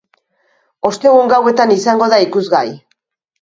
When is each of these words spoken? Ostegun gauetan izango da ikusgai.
Ostegun 0.89 1.29
gauetan 1.33 1.75
izango 1.75 2.09
da 2.15 2.21
ikusgai. 2.25 2.65